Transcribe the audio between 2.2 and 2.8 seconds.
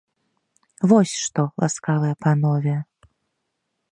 панове!